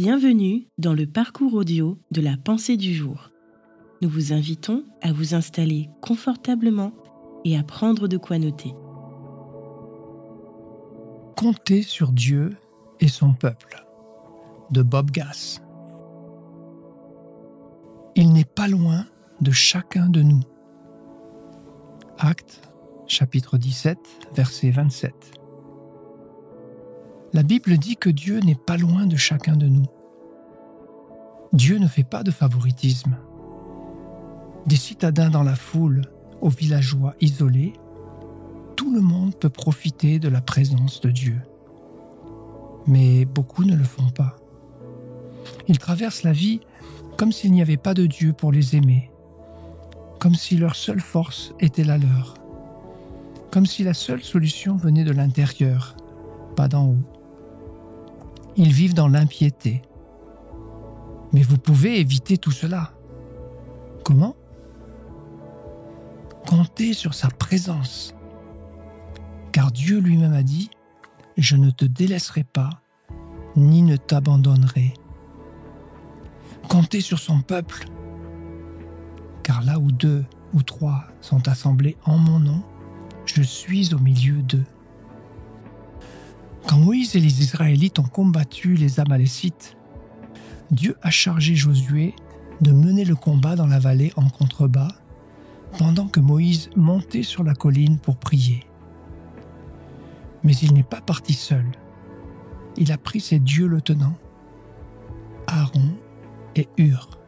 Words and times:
Bienvenue 0.00 0.68
dans 0.78 0.94
le 0.94 1.08
parcours 1.08 1.54
audio 1.54 1.98
de 2.12 2.20
la 2.20 2.36
pensée 2.36 2.76
du 2.76 2.94
jour. 2.94 3.32
Nous 4.00 4.08
vous 4.08 4.32
invitons 4.32 4.84
à 5.02 5.12
vous 5.12 5.34
installer 5.34 5.90
confortablement 6.00 6.92
et 7.44 7.58
à 7.58 7.64
prendre 7.64 8.06
de 8.06 8.16
quoi 8.16 8.38
noter. 8.38 8.76
Comptez 11.36 11.82
sur 11.82 12.12
Dieu 12.12 12.56
et 13.00 13.08
son 13.08 13.34
peuple 13.34 13.84
de 14.70 14.82
Bob 14.82 15.10
Gass. 15.10 15.62
Il 18.14 18.32
n'est 18.32 18.44
pas 18.44 18.68
loin 18.68 19.04
de 19.40 19.50
chacun 19.50 20.08
de 20.08 20.22
nous. 20.22 20.42
Acte 22.18 22.60
chapitre 23.08 23.58
17 23.58 23.98
verset 24.32 24.70
27. 24.70 25.12
La 27.34 27.42
Bible 27.42 27.76
dit 27.76 27.96
que 27.96 28.08
Dieu 28.08 28.40
n'est 28.40 28.54
pas 28.54 28.78
loin 28.78 29.06
de 29.06 29.16
chacun 29.16 29.54
de 29.54 29.68
nous. 29.68 29.84
Dieu 31.52 31.78
ne 31.78 31.86
fait 31.86 32.04
pas 32.04 32.22
de 32.22 32.30
favoritisme. 32.30 33.16
Des 34.66 34.76
citadins 34.76 35.28
dans 35.28 35.42
la 35.42 35.54
foule 35.54 36.02
aux 36.40 36.48
villageois 36.48 37.14
isolés, 37.20 37.74
tout 38.76 38.94
le 38.94 39.02
monde 39.02 39.34
peut 39.34 39.50
profiter 39.50 40.18
de 40.18 40.28
la 40.28 40.40
présence 40.40 41.02
de 41.02 41.10
Dieu. 41.10 41.38
Mais 42.86 43.26
beaucoup 43.26 43.64
ne 43.64 43.76
le 43.76 43.84
font 43.84 44.08
pas. 44.08 44.36
Ils 45.68 45.78
traversent 45.78 46.22
la 46.22 46.32
vie 46.32 46.60
comme 47.18 47.32
s'il 47.32 47.52
n'y 47.52 47.60
avait 47.60 47.76
pas 47.76 47.92
de 47.92 48.06
Dieu 48.06 48.32
pour 48.32 48.52
les 48.52 48.74
aimer, 48.74 49.10
comme 50.18 50.34
si 50.34 50.56
leur 50.56 50.76
seule 50.76 51.00
force 51.00 51.52
était 51.60 51.84
la 51.84 51.98
leur, 51.98 52.34
comme 53.50 53.66
si 53.66 53.84
la 53.84 53.94
seule 53.94 54.22
solution 54.22 54.76
venait 54.76 55.04
de 55.04 55.12
l'intérieur, 55.12 55.94
pas 56.56 56.68
d'en 56.68 56.86
haut. 56.86 57.17
Ils 58.58 58.72
vivent 58.72 58.94
dans 58.94 59.06
l'impiété. 59.06 59.82
Mais 61.32 61.42
vous 61.42 61.58
pouvez 61.58 62.00
éviter 62.00 62.38
tout 62.38 62.50
cela. 62.50 62.92
Comment? 64.04 64.34
Comptez 66.44 66.92
sur 66.92 67.14
sa 67.14 67.28
présence. 67.28 68.16
Car 69.52 69.70
Dieu 69.70 70.00
lui-même 70.00 70.32
a 70.32 70.42
dit, 70.42 70.70
Je 71.36 71.54
ne 71.54 71.70
te 71.70 71.84
délaisserai 71.84 72.42
pas, 72.42 72.70
ni 73.54 73.82
ne 73.82 73.96
t'abandonnerai. 73.96 74.92
Comptez 76.68 77.00
sur 77.00 77.20
son 77.20 77.42
peuple. 77.42 77.86
Car 79.44 79.62
là 79.62 79.78
où 79.78 79.92
deux 79.92 80.24
ou 80.52 80.64
trois 80.64 81.04
sont 81.20 81.46
assemblés 81.46 81.96
en 82.04 82.18
mon 82.18 82.40
nom, 82.40 82.62
je 83.24 83.40
suis 83.40 83.94
au 83.94 84.00
milieu 84.00 84.42
d'eux. 84.42 84.66
Quand 86.68 86.76
Moïse 86.76 87.16
et 87.16 87.20
les 87.20 87.40
Israélites 87.40 87.98
ont 87.98 88.02
combattu 88.02 88.74
les 88.74 89.00
Amalécites, 89.00 89.78
Dieu 90.70 90.98
a 91.00 91.08
chargé 91.08 91.54
Josué 91.54 92.14
de 92.60 92.72
mener 92.72 93.06
le 93.06 93.14
combat 93.14 93.56
dans 93.56 93.66
la 93.66 93.78
vallée 93.78 94.12
en 94.16 94.28
contrebas, 94.28 94.92
pendant 95.78 96.08
que 96.08 96.20
Moïse 96.20 96.68
montait 96.76 97.22
sur 97.22 97.42
la 97.42 97.54
colline 97.54 97.98
pour 97.98 98.18
prier. 98.18 98.66
Mais 100.44 100.54
il 100.56 100.74
n'est 100.74 100.82
pas 100.82 101.00
parti 101.00 101.32
seul. 101.32 101.64
Il 102.76 102.92
a 102.92 102.98
pris 102.98 103.20
ses 103.20 103.38
dieux 103.38 103.66
le 103.66 103.80
tenant, 103.80 104.18
Aaron 105.46 105.96
et 106.54 106.68
Hur. 106.76 107.18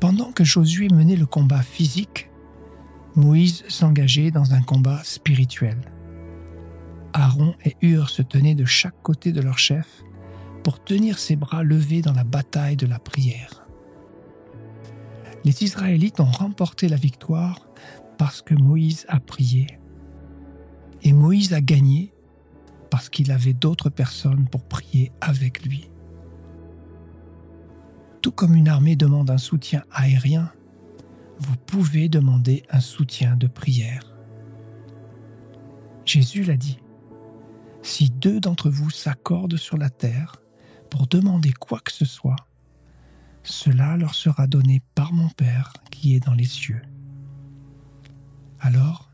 Pendant 0.00 0.32
que 0.32 0.42
Josué 0.42 0.88
menait 0.88 1.16
le 1.16 1.26
combat 1.26 1.60
physique, 1.60 2.30
Moïse 3.14 3.62
s'engageait 3.68 4.30
dans 4.30 4.54
un 4.54 4.62
combat 4.62 5.02
spirituel. 5.04 5.76
Aaron 7.14 7.54
et 7.64 7.76
Hur 7.80 8.10
se 8.10 8.22
tenaient 8.22 8.56
de 8.56 8.64
chaque 8.64 9.00
côté 9.02 9.32
de 9.32 9.40
leur 9.40 9.58
chef 9.58 10.02
pour 10.64 10.82
tenir 10.82 11.18
ses 11.18 11.36
bras 11.36 11.62
levés 11.62 12.02
dans 12.02 12.12
la 12.12 12.24
bataille 12.24 12.76
de 12.76 12.86
la 12.86 12.98
prière. 12.98 13.66
Les 15.44 15.62
Israélites 15.62 16.20
ont 16.20 16.24
remporté 16.24 16.88
la 16.88 16.96
victoire 16.96 17.68
parce 18.18 18.42
que 18.42 18.54
Moïse 18.54 19.06
a 19.08 19.20
prié. 19.20 19.78
Et 21.02 21.12
Moïse 21.12 21.52
a 21.52 21.60
gagné 21.60 22.12
parce 22.90 23.08
qu'il 23.08 23.30
avait 23.30 23.52
d'autres 23.52 23.90
personnes 23.90 24.48
pour 24.48 24.64
prier 24.64 25.12
avec 25.20 25.64
lui. 25.64 25.90
Tout 28.22 28.32
comme 28.32 28.54
une 28.54 28.68
armée 28.68 28.96
demande 28.96 29.30
un 29.30 29.38
soutien 29.38 29.84
aérien, 29.92 30.50
vous 31.38 31.56
pouvez 31.66 32.08
demander 32.08 32.64
un 32.70 32.80
soutien 32.80 33.36
de 33.36 33.46
prière. 33.46 34.16
Jésus 36.04 36.42
l'a 36.42 36.56
dit. 36.56 36.78
Si 37.84 38.08
deux 38.08 38.40
d'entre 38.40 38.70
vous 38.70 38.88
s'accordent 38.88 39.58
sur 39.58 39.76
la 39.76 39.90
terre 39.90 40.36
pour 40.88 41.06
demander 41.06 41.52
quoi 41.52 41.80
que 41.80 41.92
ce 41.92 42.06
soit, 42.06 42.48
cela 43.42 43.98
leur 43.98 44.14
sera 44.14 44.46
donné 44.46 44.80
par 44.94 45.12
mon 45.12 45.28
Père 45.28 45.74
qui 45.90 46.14
est 46.14 46.24
dans 46.24 46.32
les 46.32 46.46
cieux. 46.46 46.80
Alors, 48.58 49.10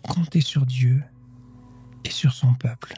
comptez 0.00 0.40
sur 0.40 0.64
Dieu 0.64 1.04
et 2.02 2.10
sur 2.10 2.32
son 2.32 2.54
peuple. 2.54 2.94